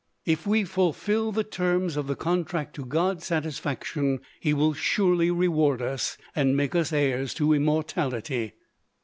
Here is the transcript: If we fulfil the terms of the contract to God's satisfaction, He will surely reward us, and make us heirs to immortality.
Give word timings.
If 0.25 0.47
we 0.47 0.63
fulfil 0.63 1.31
the 1.31 1.43
terms 1.43 1.95
of 1.95 2.07
the 2.07 2.15
contract 2.15 2.73
to 2.77 2.85
God's 2.85 3.23
satisfaction, 3.23 4.21
He 4.39 4.51
will 4.51 4.73
surely 4.73 5.29
reward 5.29 5.79
us, 5.79 6.17
and 6.35 6.57
make 6.57 6.73
us 6.73 6.91
heirs 6.91 7.35
to 7.35 7.53
immortality. 7.53 8.53